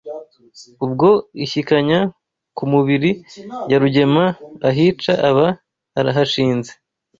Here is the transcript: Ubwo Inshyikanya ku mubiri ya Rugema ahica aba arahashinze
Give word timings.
Ubwo 0.85 1.09
Inshyikanya 1.41 1.99
ku 2.57 2.63
mubiri 2.71 3.11
ya 3.71 3.77
Rugema 3.81 4.25
ahica 4.69 5.13
aba 5.29 5.47
arahashinze 5.99 6.71